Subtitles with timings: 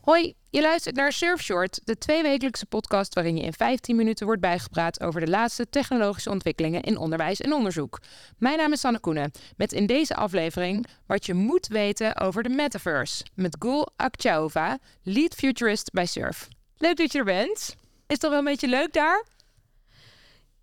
[0.00, 5.00] Hoi, je luistert naar Surfshort, de tweewekelijkse podcast waarin je in 15 minuten wordt bijgepraat
[5.00, 8.00] over de laatste technologische ontwikkelingen in onderwijs en onderzoek.
[8.38, 12.48] Mijn naam is Sanne Koenen, met in deze aflevering wat je moet weten over de
[12.48, 16.48] metaverse, met Gul Akchaova, lead futurist bij Surf.
[16.76, 17.76] Leuk dat je er bent.
[18.06, 19.24] Is toch wel een beetje leuk daar?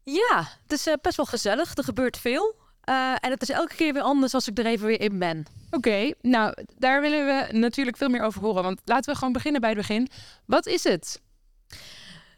[0.05, 1.75] Ja, het is eh, best wel gezellig.
[1.75, 2.55] Er gebeurt veel.
[2.89, 5.45] Uh, en het is elke keer weer anders als ik er even weer in ben.
[5.71, 8.63] Oké, nou daar willen we natuurlijk veel meer over horen.
[8.63, 10.07] Want laten we gewoon beginnen bij het begin.
[10.45, 11.21] Wat is het?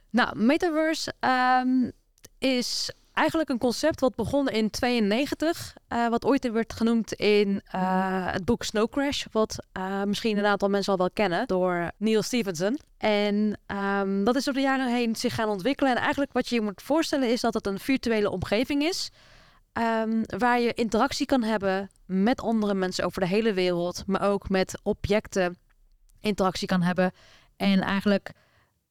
[0.10, 1.14] Nou, Metaverse
[1.62, 1.92] um,
[2.40, 5.74] is eigenlijk een concept wat begon in 92.
[5.90, 9.26] Uh, wat ooit werd genoemd in uh, het boek Snow Crash.
[9.32, 12.80] Wat uh, misschien een aantal mensen al wel kennen door Neil Stephenson.
[12.98, 15.92] En um, dat is door de jaren heen zich gaan ontwikkelen.
[15.92, 19.10] En eigenlijk wat je je moet voorstellen is dat het een virtuele omgeving is.
[19.74, 24.50] Um, waar je interactie kan hebben met andere mensen over de hele wereld, maar ook
[24.50, 25.58] met objecten
[26.20, 27.12] interactie kan hebben.
[27.56, 28.32] En eigenlijk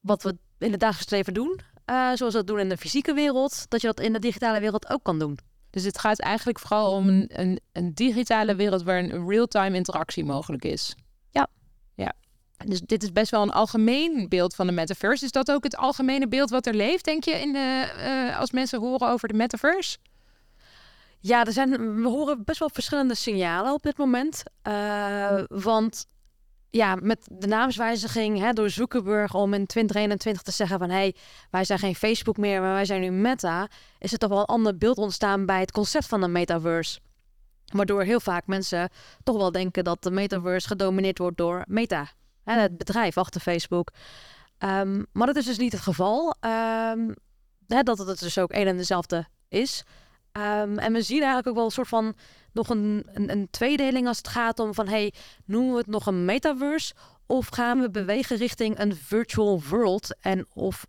[0.00, 3.14] wat we in het dagelijks leven doen, uh, zoals we dat doen in de fysieke
[3.14, 5.38] wereld, dat je dat in de digitale wereld ook kan doen.
[5.70, 10.24] Dus het gaat eigenlijk vooral om een, een, een digitale wereld waar een real-time interactie
[10.24, 10.94] mogelijk is.
[11.30, 11.46] Ja.
[11.94, 12.12] Ja.
[12.64, 15.24] Dus dit is best wel een algemeen beeld van de metaverse.
[15.24, 18.50] Is dat ook het algemene beeld wat er leeft, denk je, in de, uh, als
[18.50, 19.98] mensen horen over de metaverse?
[21.20, 24.42] Ja, er zijn, we horen best wel verschillende signalen op dit moment.
[24.68, 26.06] Uh, want
[26.76, 31.14] ja, met de naamswijziging hè, door Zuckerberg om in 2021 te zeggen van hé, hey,
[31.50, 33.68] wij zijn geen Facebook meer, maar wij zijn nu Meta,
[33.98, 37.00] is er toch wel een ander beeld ontstaan bij het concept van de metaverse.
[37.66, 38.90] Waardoor heel vaak mensen
[39.22, 42.08] toch wel denken dat de metaverse gedomineerd wordt door Meta,
[42.44, 43.90] hè, het bedrijf achter Facebook.
[44.58, 46.34] Um, maar dat is dus niet het geval.
[46.40, 47.14] Um,
[47.66, 49.84] hè, dat het dus ook een en dezelfde is.
[50.36, 52.14] Um, en we zien eigenlijk ook wel een soort van
[52.52, 55.12] nog een, een, een, tweedeling als het gaat om van hey,
[55.44, 56.94] noemen we het nog een metaverse
[57.26, 60.86] of gaan we bewegen richting een virtual world en of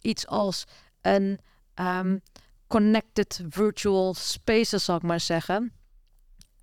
[0.00, 0.64] iets als
[1.00, 1.40] een
[1.74, 2.20] um,
[2.66, 5.72] connected virtual spaces, zal ik maar zeggen.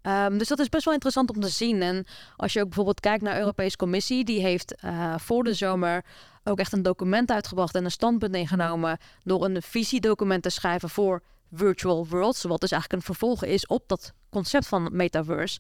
[0.02, 1.82] Um, dus dat is best wel interessant om te zien.
[1.82, 2.06] En
[2.36, 6.06] als je ook bijvoorbeeld kijkt naar de Europese Commissie, die heeft uh, voor de zomer
[6.44, 11.22] ook echt een document uitgebracht en een standpunt ingenomen door een visiedocument te schrijven voor
[11.52, 15.60] virtual worlds, wat dus eigenlijk een vervolg is op dat concept van metaverse.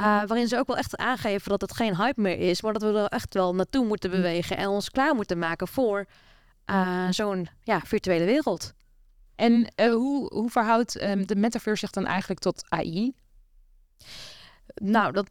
[0.00, 2.82] Uh, waarin ze ook wel echt aangeven dat het geen hype meer is, maar dat
[2.82, 6.06] we er echt wel naartoe moeten bewegen en ons klaar moeten maken voor
[6.66, 8.72] uh, zo'n ja, virtuele wereld.
[9.36, 13.12] En uh, hoe, hoe verhoudt um, de metaverse zich dan eigenlijk tot AI?
[14.74, 15.30] Nou, dat,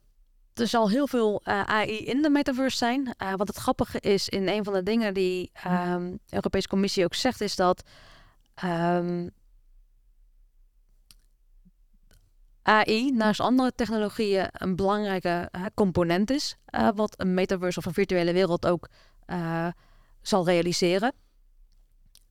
[0.54, 3.16] er zal heel veel AI in de metaverse zijn.
[3.36, 7.16] wat het grappige is, in een van de dingen die um, de Europese Commissie ook
[7.16, 7.84] zegt, is dat
[8.64, 9.32] um,
[12.70, 18.34] AI naast andere technologieën een belangrijke component is, uh, wat een metaverse of een virtuele
[18.34, 18.90] wereld ook
[19.28, 19.68] uh,
[20.22, 21.14] zal realiseren.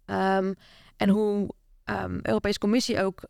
[0.07, 0.55] Um,
[0.97, 1.49] en hoe
[1.85, 3.21] um, Europese Commissie ook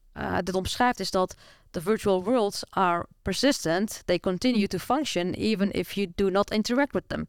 [0.43, 1.35] dit omschrijft, is dat
[1.71, 4.03] the virtual worlds are persistent.
[4.05, 7.27] They continue to function even if you do not interact with them.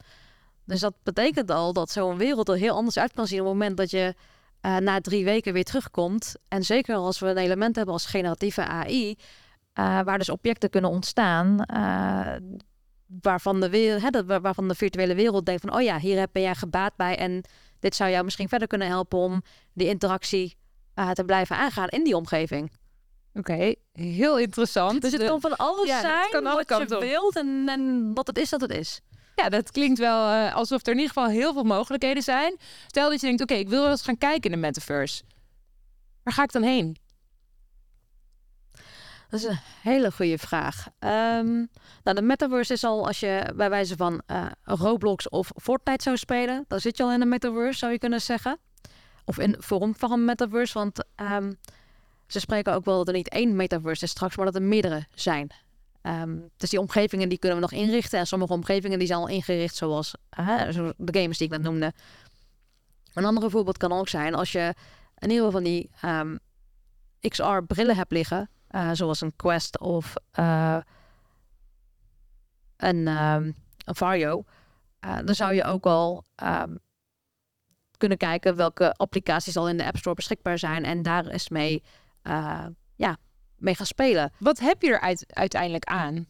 [0.65, 3.53] Dus dat betekent al dat zo'n wereld er heel anders uit kan zien op het
[3.53, 4.15] moment dat je
[4.61, 6.35] na drie weken weer terugkomt.
[6.47, 9.15] En zeker als we een element hebben als generatieve AI,
[9.79, 11.65] uh, waar dus objecten kunnen ontstaan.
[11.73, 12.35] Uh,
[13.21, 15.73] waarvan, de wereld, hè, waarvan de virtuele wereld denkt van...
[15.73, 17.17] oh ja, hier ben jij gebaat bij...
[17.17, 17.41] en
[17.79, 19.19] dit zou jou misschien verder kunnen helpen...
[19.19, 19.41] om
[19.73, 20.57] die interactie
[20.95, 22.71] uh, te blijven aangaan in die omgeving.
[23.33, 25.01] Oké, okay, heel interessant.
[25.01, 27.01] Dus het kan van alles ja, zijn kan wat je op.
[27.01, 27.35] wilt...
[27.35, 29.01] En, en wat het is, dat het is.
[29.35, 32.57] Ja, dat klinkt wel uh, alsof er in ieder geval heel veel mogelijkheden zijn.
[32.87, 35.23] Stel dat je denkt, oké, okay, ik wil wel eens gaan kijken in de metaverse.
[36.23, 36.97] Waar ga ik dan heen?
[39.29, 40.87] Dat is een hele goede vraag.
[40.99, 41.69] Um,
[42.03, 46.17] nou, de metaverse is al als je bij wijze van uh, Roblox of Fortnite zou
[46.17, 48.59] spelen, dan zit je al in de metaverse, zou je kunnen zeggen.
[49.25, 51.57] Of in vorm van een metaverse, want um,
[52.27, 55.05] ze spreken ook wel dat er niet één metaverse is straks, maar dat er meerdere
[55.13, 55.51] zijn.
[56.01, 58.19] Um, dus die omgevingen die kunnen we nog inrichten.
[58.19, 60.67] En sommige omgevingen die zijn al ingericht zoals uh,
[60.97, 61.93] de games die ik net noemde.
[63.13, 64.73] Een ander voorbeeld kan ook zijn als je
[65.17, 65.89] in ieder geval van die
[67.19, 70.77] XR-brillen hebt liggen uh, zoals een Quest of uh,
[72.77, 73.55] een, um,
[73.85, 74.43] een Vario,
[75.05, 76.79] uh, dan zou je ook al um,
[77.97, 81.83] kunnen kijken welke applicaties al in de App Store beschikbaar zijn en daar eens mee,
[82.95, 83.17] ja,
[83.57, 84.31] mee gaan spelen.
[84.39, 86.27] Wat heb je er uit, uiteindelijk aan?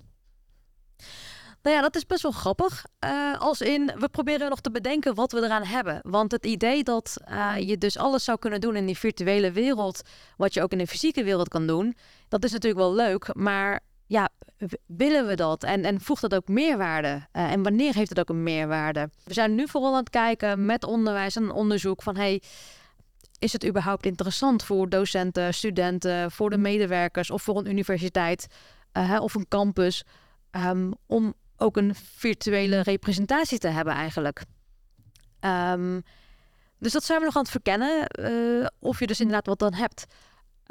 [1.61, 2.85] Nou ja, dat is best wel grappig.
[3.05, 5.99] Uh, als in, we proberen nog te bedenken wat we eraan hebben.
[6.03, 10.01] Want het idee dat uh, je dus alles zou kunnen doen in die virtuele wereld,
[10.37, 11.95] wat je ook in de fysieke wereld kan doen,
[12.27, 13.35] dat is natuurlijk wel leuk.
[13.35, 14.29] Maar ja,
[14.85, 15.63] willen we dat?
[15.63, 17.07] En, en voegt dat ook meerwaarde?
[17.07, 19.09] Uh, en wanneer heeft het ook een meerwaarde?
[19.23, 22.41] We zijn nu vooral aan het kijken met onderwijs en onderzoek van hey,
[23.39, 28.47] is het überhaupt interessant voor docenten, studenten, voor de medewerkers of voor een universiteit
[29.19, 30.03] of een campus
[30.51, 34.43] um, om ook een virtuele representatie te hebben eigenlijk?
[35.41, 36.03] Um,
[36.79, 38.05] dus dat zijn we nog aan het verkennen.
[38.19, 40.05] Uh, of je dus inderdaad wat dan hebt.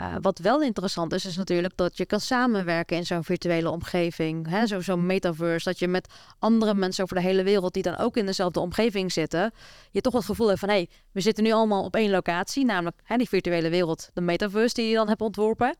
[0.00, 4.48] Uh, wat wel interessant is, is natuurlijk dat je kan samenwerken in zo'n virtuele omgeving.
[4.64, 8.16] Zo'n zo metaverse, dat je met andere mensen over de hele wereld die dan ook
[8.16, 9.52] in dezelfde omgeving zitten,
[9.90, 12.64] je toch het gevoel hebt van hé, hey, we zitten nu allemaal op één locatie,
[12.64, 15.76] namelijk hè, die virtuele wereld, de metaverse die je dan hebt ontworpen,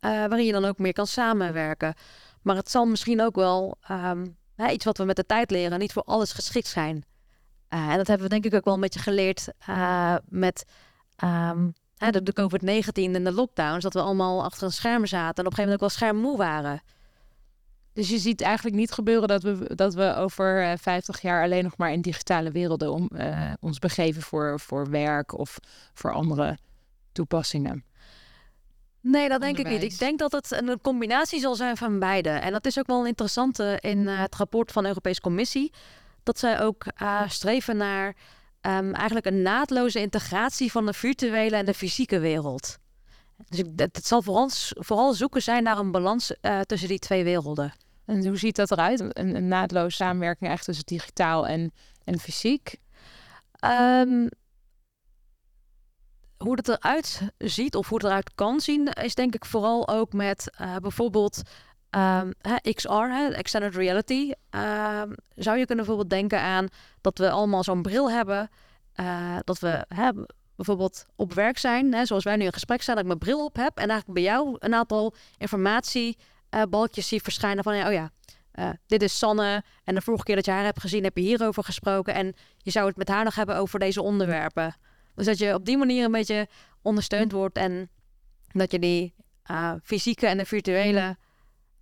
[0.00, 1.94] uh, waarin je dan ook meer kan samenwerken.
[2.44, 5.78] Maar het zal misschien ook wel um, hè, iets wat we met de tijd leren,
[5.78, 7.04] niet voor alles geschikt zijn.
[7.74, 9.48] Uh, en dat hebben we denk ik ook wel een beetje geleerd
[10.28, 10.64] met.
[11.24, 15.44] Um, hè, de, de COVID-19 en de lockdowns, dat we allemaal achter een scherm zaten
[15.44, 16.82] en op een gegeven moment ook wel schermmoe waren.
[17.92, 21.42] Dus je ziet eigenlijk niet gebeuren dat we, dat we over uh, eh, 50 jaar
[21.42, 23.10] alleen nog maar in digitale werelden om,
[23.60, 25.58] ons begeven voor, voor werk of
[25.94, 26.58] voor andere
[27.12, 27.84] toepassingen.
[29.04, 29.82] Nee, dat denk ik niet.
[29.82, 32.28] Ik denk dat het een combinatie zal zijn van beide.
[32.28, 35.72] En dat is ook wel een interessante in uh, het rapport van de Europese Commissie.
[36.22, 36.84] Dat zij ook
[37.28, 42.78] streven naar um, eigenlijk een naadloze integratie van de virtuele en de fysieke wereld.
[43.48, 46.98] Dus ik, het, zal voor ons vooral zoeken zijn naar een balans uh, tussen die
[46.98, 47.72] twee werelden.
[48.04, 49.00] En hoe ziet dat eruit?
[49.00, 51.72] Een, een naadloze samenwerking echt tussen digitaal en,
[52.04, 52.76] en fysiek?
[54.00, 54.28] Um,
[56.44, 60.12] hoe het eruit ziet of hoe het eruit kan zien, is denk ik vooral ook
[60.12, 61.42] met uh, bijvoorbeeld
[61.96, 62.32] Um,
[62.74, 66.68] XR, hè, extended reality, um, zou je kunnen bijvoorbeeld denken aan
[67.00, 68.50] dat we allemaal zo'n bril hebben.
[69.00, 70.10] Uh, dat we hè,
[70.56, 73.44] bijvoorbeeld op werk zijn, hè, zoals wij nu in gesprek zijn, dat ik mijn bril
[73.44, 78.10] op heb en eigenlijk bij jou een aantal informatiebalkjes uh, zie verschijnen van, oh ja,
[78.86, 81.64] dit is Sanne en de vorige keer dat je haar hebt gezien heb je hierover
[81.64, 84.76] gesproken en je zou het met haar nog hebben over deze onderwerpen.
[85.14, 86.48] Dus dat je op die manier een beetje
[86.82, 87.90] ondersteund wordt en
[88.52, 89.14] dat je die
[89.82, 91.16] fysieke en de virtuele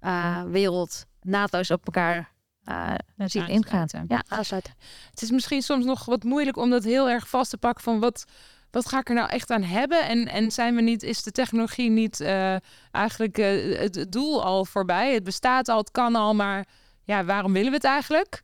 [0.00, 2.32] uh, wereld naadloos op elkaar
[2.64, 3.87] uh, ziet ingaan.
[4.08, 4.75] Ja, aansluiten.
[5.11, 8.00] Het is misschien soms nog wat moeilijk om dat heel erg vast te pakken van
[8.00, 8.25] wat,
[8.70, 10.08] wat ga ik er nou echt aan hebben?
[10.08, 12.56] En, en zijn we niet, is de technologie niet uh,
[12.90, 15.14] eigenlijk uh, het doel al voorbij?
[15.14, 16.67] Het bestaat al, het kan al, maar
[17.05, 18.43] ja, waarom willen we het eigenlijk?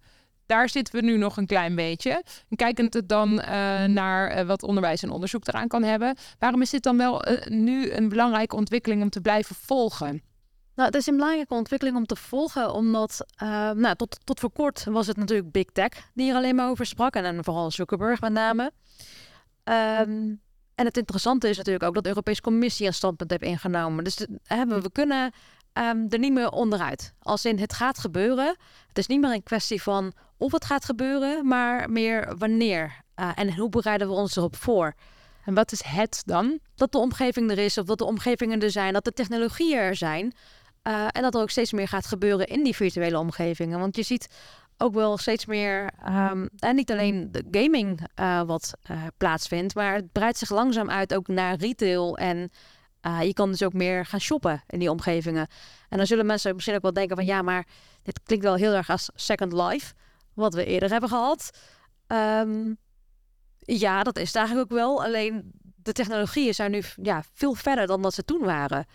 [0.48, 2.22] Daar zitten we nu nog een klein beetje.
[2.48, 3.44] En kijkend het dan uh,
[3.84, 8.08] naar wat onderwijs en onderzoek eraan kan hebben, waarom is dit dan wel nu een
[8.08, 10.22] belangrijke ontwikkeling om te blijven volgen?
[10.74, 13.26] Nou, het is een belangrijke ontwikkeling om te volgen, omdat
[13.74, 16.86] nou, tot, tot voor kort was het natuurlijk Big Tech die er alleen maar over
[16.86, 17.14] sprak.
[17.14, 18.72] En, en vooral Zuckerberg met name.
[19.64, 20.40] Um,
[20.74, 24.04] en het interessante is natuurlijk ook dat de Europese Commissie een standpunt heeft ingenomen.
[24.04, 25.32] Dus hebben we kunnen
[25.78, 27.12] um, er niet meer onderuit.
[27.22, 28.56] Als in het gaat gebeuren.
[28.88, 33.02] Het is niet meer een kwestie van of het gaat gebeuren, maar meer wanneer.
[33.16, 34.94] Uh, en hoe bereiden we ons erop voor?
[35.44, 36.58] En wat is het dan?
[36.74, 39.96] Dat de omgeving er is, of dat de omgevingen er zijn, dat de technologieën er
[39.96, 40.32] zijn.
[40.82, 43.78] Uh, en dat er ook steeds meer gaat gebeuren in die virtuele omgevingen.
[43.78, 44.28] Want je ziet
[44.76, 49.94] ook wel steeds meer, um, en niet alleen de gaming uh, wat uh, plaatsvindt, maar
[49.94, 52.16] het breidt zich langzaam uit ook naar retail.
[52.16, 52.50] En
[53.22, 55.46] je kan dus ook meer gaan shoppen in die omgevingen.
[55.88, 57.66] En dan zullen mensen misschien ook wel denken van ja, maar
[58.02, 59.94] dit klinkt wel heel erg als Second Life,
[60.34, 61.50] wat we eerder hebben gehad.
[62.06, 62.78] Um,
[63.58, 65.04] ja, dat is het eigenlijk ook wel.
[65.04, 68.86] Alleen de technologieën zijn nu ja, veel verder dan dat ze toen waren.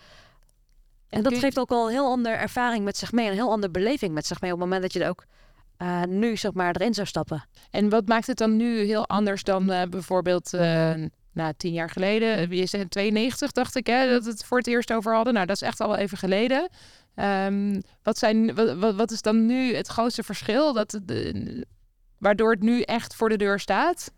[1.08, 3.72] En dat geeft ook al een heel andere ervaring met zich mee, een heel andere
[3.72, 5.24] beleving met zich mee op het moment dat je er ook
[5.78, 7.48] uh, nu zeg maar erin zou stappen.
[7.70, 10.94] En wat maakt het dan nu heel anders dan uh, bijvoorbeeld uh,
[11.34, 12.56] nou, tien jaar geleden?
[12.56, 15.34] Je zei 92 dacht ik hè, dat het voor het eerst over hadden.
[15.34, 16.68] Nou, dat is echt al wel even geleden.
[17.16, 21.66] Um, wat, zijn, wat, wat, is dan nu het grootste verschil dat de,
[22.18, 24.10] waardoor het nu echt voor de deur staat?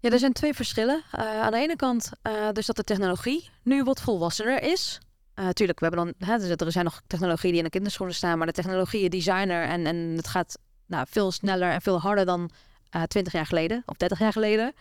[0.00, 1.02] Ja, er zijn twee verschillen.
[1.10, 2.10] aan de ene kant
[2.52, 4.98] dus dat de technologie nu wat volwassener is.
[5.34, 8.38] Uh, we hebben dan, hè, dus er zijn nog technologieën die in de kinderschoenen staan,
[8.38, 12.50] maar de technologieën designer en, en het gaat nou, veel sneller en veel harder dan
[12.90, 14.72] eh, 20 jaar geleden of 30 jaar geleden.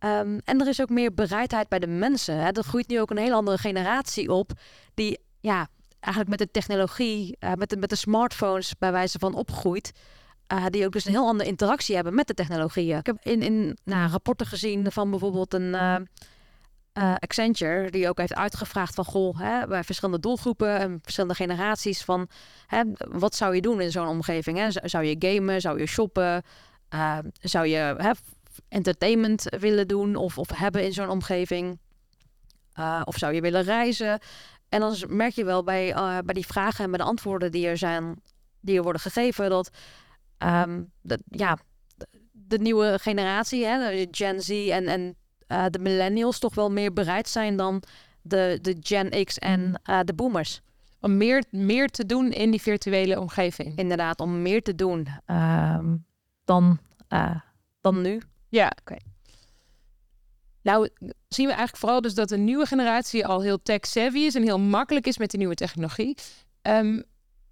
[0.00, 2.36] Um, en er is ook meer bereidheid bij de mensen.
[2.36, 2.50] Hè.
[2.50, 4.50] Er groeit nu ook een hele andere generatie op
[4.94, 5.68] die ja,
[6.00, 9.92] eigenlijk met de technologie, uh, met, de, met de smartphones bij wijze van opgroeit.
[10.52, 12.98] Uh, die ook dus een heel andere interactie hebben met de technologieën.
[12.98, 15.74] Ik heb in, in nou, rapporten gezien van bijvoorbeeld een
[16.98, 22.04] uh, Accenture, die ook heeft uitgevraagd van goh, hè, bij verschillende doelgroepen en verschillende generaties
[22.04, 22.28] van
[22.66, 24.58] hè, wat zou je doen in zo'n omgeving?
[24.58, 24.68] Hè?
[24.70, 26.42] Zou je gamen, zou je shoppen,
[26.94, 28.10] uh, zou je hè,
[28.68, 31.78] entertainment willen doen of, of hebben in zo'n omgeving?
[32.78, 34.18] Uh, of zou je willen reizen?
[34.68, 35.94] En dan merk je wel bij,
[36.24, 38.22] bij die vragen en bij de antwoorden die er zijn,
[38.60, 39.70] die er worden gegeven, dat,
[40.38, 41.58] um, dat ja,
[42.32, 45.16] de nieuwe generatie, hè, de Gen Z en, en
[45.48, 47.82] uh, de millennials toch wel meer bereid zijn dan
[48.22, 50.60] de, de Gen X en uh, de boomers.
[51.00, 53.78] Om meer, meer te doen in die virtuele omgeving.
[53.78, 56.04] Inderdaad, om meer te doen um,
[56.44, 56.78] dan,
[57.80, 58.20] dan nu.
[58.56, 58.80] Ja, oké.
[58.80, 59.00] Okay.
[60.62, 60.88] Nou,
[61.28, 64.58] zien we eigenlijk vooral dus dat de nieuwe generatie al heel tech-savvy is en heel
[64.58, 66.16] makkelijk is met die nieuwe technologie.
[66.62, 67.04] Um,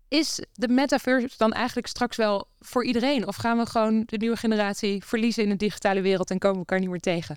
[0.08, 3.26] is de metaverse dan eigenlijk straks wel voor iedereen?
[3.26, 6.66] Of gaan we gewoon de nieuwe generatie verliezen in de digitale wereld en komen we
[6.66, 7.36] elkaar niet meer tegen?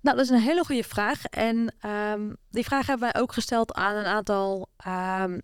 [0.00, 1.24] Nou, dat is een hele goede vraag.
[1.24, 5.40] En um, die vraag hebben wij ook gesteld aan een aantal um,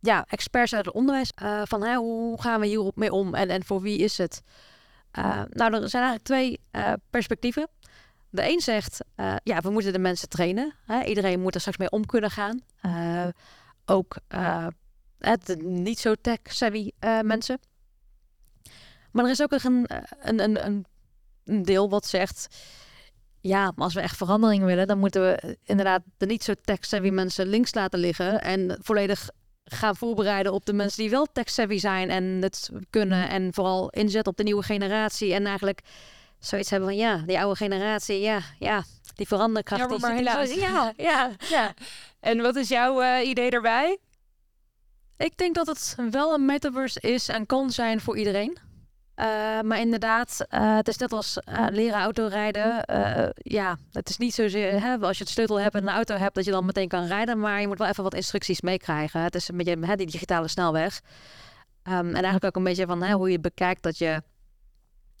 [0.00, 1.32] ja, experts uit het onderwijs.
[1.42, 4.42] Uh, van hè, hoe gaan we hierop mee om en, en voor wie is het?
[5.18, 7.68] Uh, nou, er zijn eigenlijk twee uh, perspectieven.
[8.30, 9.04] De een zegt,
[9.42, 10.74] ja, we moeten de mensen trainen.
[10.86, 11.04] Hè?
[11.04, 12.60] Iedereen moet er straks mee om kunnen gaan.
[13.84, 14.16] ook
[15.18, 16.90] het niet zo tech-savvy
[17.22, 17.58] mensen.
[19.10, 19.86] Maar er is ook een,
[20.20, 20.84] een, een,
[21.44, 22.48] een deel wat zegt
[23.40, 27.10] ja, maar als we echt verandering willen, dan moeten we inderdaad de niet zo tech-savvy
[27.10, 29.30] mensen links laten liggen en volledig
[29.74, 34.32] gaan voorbereiden op de mensen die wel tech-savvy zijn en het kunnen en vooral inzetten
[34.32, 35.80] op de nieuwe generatie en eigenlijk
[36.38, 38.84] zoiets hebben van ja, die oude generatie, ja, ja,
[39.14, 39.90] die veranderkracht.
[39.90, 40.54] Ja, maar helaas.
[40.54, 41.74] Ja, ja, ja.
[42.20, 43.98] En wat is jouw uh, idee daarbij?
[45.16, 48.58] Ik denk dat het wel een metaverse is en kan zijn voor iedereen.
[49.18, 49.24] Uh,
[49.60, 52.82] maar inderdaad, uh, het is net als uh, leren autorijden.
[53.34, 56.34] ja, het is niet zozeer hè, als je het sleutel hebt en een auto hebt,
[56.34, 57.38] dat je dan meteen kan rijden.
[57.38, 59.20] Maar je moet wel even wat instructies meekrijgen.
[59.20, 61.00] Het is een beetje hè, die digitale snelweg.
[61.82, 64.22] Um, en eigenlijk ook een beetje van hè, hoe je bekijkt dat je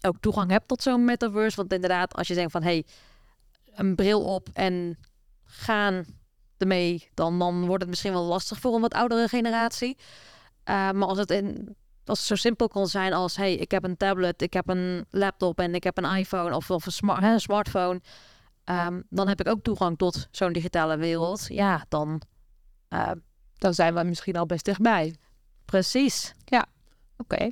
[0.00, 1.56] ook toegang hebt tot zo'n metaverse.
[1.56, 2.84] Want inderdaad, als je denkt van hé, hey,
[3.74, 4.98] een bril op en
[5.44, 6.04] gaan
[6.58, 9.96] ermee, dan, dan wordt het misschien wel lastig voor een wat oudere generatie.
[10.64, 11.76] maar als het in
[12.08, 15.06] als het zo simpel kon zijn als: hey, ik heb een tablet, ik heb een
[15.10, 18.00] laptop en ik heb een iPhone of, of een, smart, hè, een smartphone.
[18.64, 21.46] Um, dan heb ik ook toegang tot zo'n digitale wereld.
[21.48, 22.22] Ja, dan,
[22.90, 23.10] uh,
[23.58, 25.14] dan zijn we misschien al best dichtbij.
[25.64, 26.34] Precies.
[26.44, 26.66] Ja,
[27.16, 27.50] oké.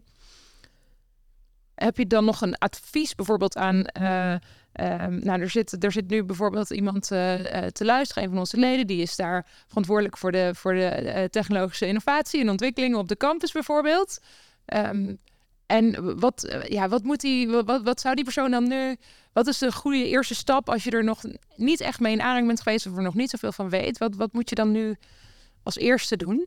[1.75, 3.85] Heb je dan nog een advies bijvoorbeeld aan.
[4.01, 7.35] Uh, um, nou, er zit, er zit nu bijvoorbeeld iemand uh,
[7.67, 11.87] te luisteren, een van onze leden, die is daar verantwoordelijk voor de, voor de technologische
[11.87, 14.21] innovatie en ontwikkeling op de campus bijvoorbeeld.
[14.75, 15.19] Um,
[15.67, 18.97] en wat, eh, ja, wat, moet die, wat, wat zou die persoon dan nu...
[19.33, 21.23] Wat is de goede eerste stap als je er nog
[21.57, 22.87] niet echt mee in aanraking bent geweest...
[22.87, 23.99] of er nog niet zoveel van weet?
[23.99, 24.97] Wat, wat moet je dan nu
[25.63, 26.47] als eerste doen?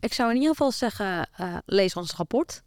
[0.00, 2.62] Ik zou in ieder geval zeggen, uh, lees ons rapport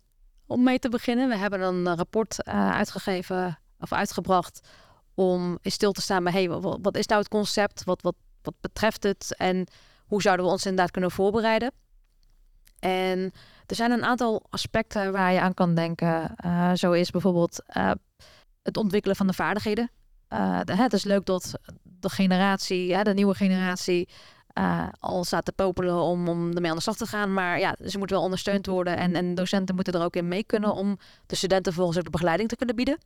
[0.46, 1.30] om mee te beginnen.
[1.30, 4.68] We hebben een rapport uh, uitgegeven of uitgebracht
[5.14, 6.34] om in stil te staan bij...
[6.34, 7.84] Hey, wat, wat is nou het concept?
[7.84, 9.36] Wat, wat, wat betreft het?
[9.38, 9.68] En
[10.06, 11.72] hoe zouden we ons inderdaad kunnen voorbereiden?
[12.80, 13.32] En
[13.72, 16.36] er zijn een aantal aspecten waar je aan kan denken.
[16.46, 17.92] Uh, zo is bijvoorbeeld uh,
[18.63, 19.92] het ontwikkelen van de vaardigheden.
[20.63, 24.10] De, het is leuk dat de generatie, de nieuwe generatie,
[25.00, 27.34] al staat te popelen om, om ermee aan de slag te gaan.
[27.34, 28.98] Maar ja, ze moeten wel ondersteund worden.
[28.98, 32.10] En, en docenten moeten er ook in mee kunnen om de studenten volgens ook de
[32.10, 32.98] begeleiding te kunnen bieden.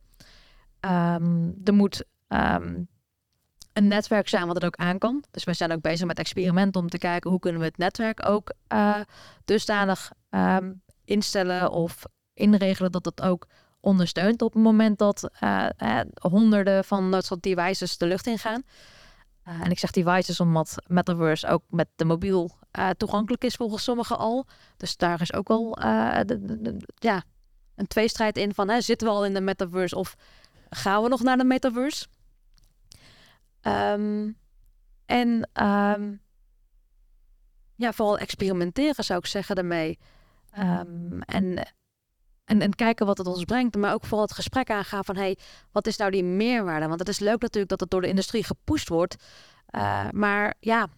[0.80, 2.88] Um, er moet um,
[3.76, 5.24] een netwerk zijn wat het ook aan kan.
[5.30, 8.28] Dus wij zijn ook bezig met experimenten om te kijken hoe kunnen we het netwerk
[8.28, 9.00] ook uh,
[9.44, 12.02] dusdanig um, instellen of
[12.34, 13.46] inregelen dat het ook
[13.80, 18.62] ondersteunt op het moment dat uh, uh, honderden van dat soort devices de lucht ingaan.
[19.42, 22.50] en ik zeg devices omdat Metaverse ook met de mobiel
[22.96, 24.46] toegankelijk is volgens sommigen al.
[24.76, 25.78] Dus daar is ook wel
[26.94, 27.22] ja,
[27.74, 30.16] een tweestrijd in van hè, zitten we al in de Metaverse of
[30.70, 32.06] gaan we nog naar de Metaverse?
[33.66, 34.36] Um,
[35.06, 36.20] en um,
[37.74, 39.98] ja, vooral experimenteren zou ik zeggen daarmee.
[40.58, 41.72] Um, en,
[42.44, 43.76] en, en kijken wat het ons brengt.
[43.76, 45.16] Maar ook vooral het gesprek aangaan van...
[45.16, 45.38] hey,
[45.72, 46.86] wat is nou die meerwaarde?
[46.86, 49.16] Want het is leuk natuurlijk dat het door de industrie gepusht wordt.
[49.70, 50.88] Uh, maar ja,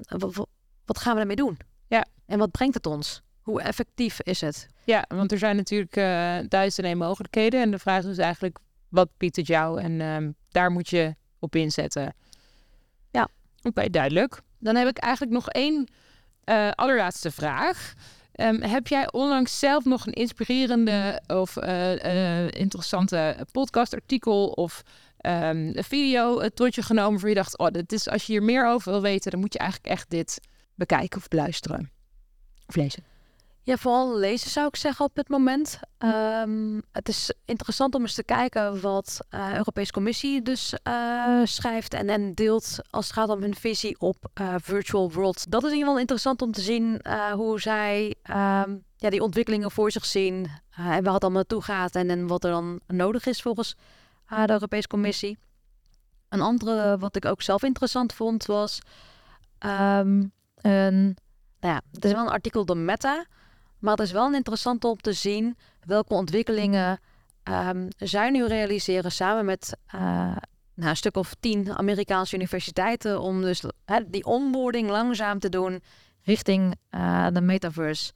[0.85, 1.59] wat gaan we ermee doen?
[1.87, 2.07] Ja.
[2.27, 3.23] En wat brengt het ons?
[3.43, 4.69] Hoe effectief is het?
[4.85, 7.63] Ja, want er zijn natuurlijk uh, duizenden mogelijkheden.
[7.63, 8.59] En de vraag is eigenlijk,
[8.89, 9.81] wat biedt het jou?
[9.81, 12.15] En um, daar moet je op inzetten.
[13.63, 14.41] Oké, duidelijk.
[14.59, 15.87] Dan heb ik eigenlijk nog één
[16.45, 17.95] uh, allerlaatste vraag.
[18.41, 24.83] Um, heb jij onlangs zelf nog een inspirerende of uh, uh, interessante podcastartikel of
[25.19, 28.67] ehm, video tot je genomen voor je dacht, oh, dit is, als je hier meer
[28.67, 30.41] over wil weten, dan moet je eigenlijk echt dit
[30.75, 31.91] bekijken of beluisteren.
[32.67, 33.18] Of lezen.
[33.69, 35.81] Ja, vooral lezen zou ik zeggen op dit moment.
[35.99, 41.95] Ehm, het is interessant om eens te kijken wat uh, Europese Commissie dus uh, schrijft
[41.95, 45.45] en, en deelt als het gaat om hun visie op uh, virtual worlds.
[45.49, 47.01] Dat is in ieder geval interessant om te zien
[47.33, 51.95] hoe zij um, ja, die ontwikkelingen voor zich zien en waar het allemaal naartoe gaat
[51.95, 53.75] en, en wat er dan nodig is volgens
[54.29, 55.39] de Europese Commissie.
[56.29, 58.79] Een andere wat ik ook zelf interessant vond was
[59.61, 61.17] um, een,
[61.61, 63.27] nou ja, het is wel een artikel door Meta.
[63.79, 67.01] Maar het is wel interessant om te zien welke ontwikkelingen
[67.45, 70.01] um, zij nu realiseren samen met uh,
[70.75, 73.21] nou, een stuk of tien Amerikaanse universiteiten.
[73.21, 73.63] Om dus
[74.07, 75.83] die onboarding langzaam te doen
[76.23, 78.13] richting uh, de metaverse.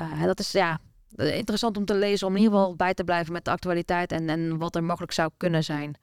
[0.00, 0.78] Uh, dat is ja,
[1.16, 4.28] interessant om te lezen, om in ieder geval bij te blijven met de actualiteit en,
[4.28, 5.94] en wat er mogelijk zou kunnen zijn.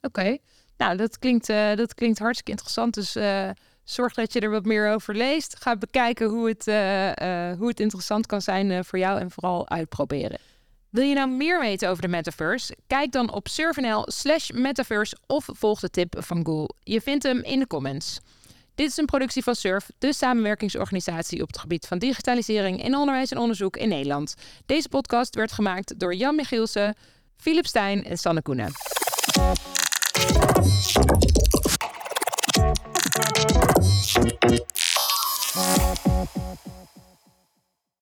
[0.00, 0.38] Oké,
[0.76, 1.46] nou dat klinkt,
[1.76, 2.94] dat klinkt hartstikke interessant.
[2.94, 3.16] Dus
[3.86, 5.56] Zorg dat je er wat meer over leest.
[5.58, 9.30] Ga bekijken hoe het, uh, uh, hoe het interessant kan zijn uh, voor jou en
[9.30, 10.38] vooral uitproberen.
[10.90, 12.76] Wil je nou meer weten over de metaverse?
[12.86, 16.74] Kijk dan op surfnl slash metaverse of volg de tip van Google.
[16.82, 18.18] Je vindt hem in de comments.
[18.74, 23.30] Dit is een productie van Surf, de samenwerkingsorganisatie op het gebied van digitalisering in onderwijs
[23.30, 24.34] en onderzoek in Nederland.
[24.66, 26.94] Deze podcast werd gemaakt door Jan Michielsen,
[27.36, 28.72] Philip Stijn en Sanne Koenen.
[33.18, 34.58] Thank you.